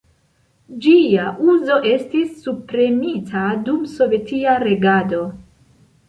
[0.83, 1.25] Ĝia
[1.55, 5.21] uzo estis subpremita dum sovetia regado.